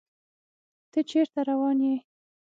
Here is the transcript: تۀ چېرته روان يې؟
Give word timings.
تۀ 0.91 0.99
چېرته 1.09 1.39
روان 1.49 1.77
يې؟ 1.87 1.95